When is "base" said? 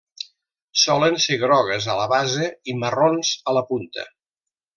2.15-2.49